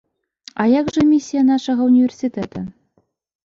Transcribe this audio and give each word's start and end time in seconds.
А 0.63 0.65
як 0.79 0.89
жа 0.95 1.03
місія 1.11 1.45
нашага 1.51 1.81
ўніверсітэта? 1.93 2.59